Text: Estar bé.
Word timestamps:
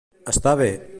Estar 0.35 0.55
bé. 0.63 0.71